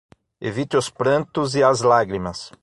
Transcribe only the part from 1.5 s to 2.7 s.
e as lágrimas